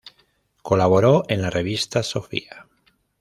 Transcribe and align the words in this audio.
Colaboró 0.63 1.25
en 1.27 1.43
la 1.43 1.51
revista 1.51 2.01
"Sophia". 2.01 2.65